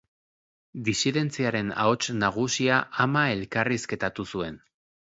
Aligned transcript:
Disidentziaren 0.87 1.69
ahots 1.85 2.17
nagusia 2.25 2.83
ama 3.07 3.27
elkarrizketatu 3.39 4.31
zuen. 4.35 4.63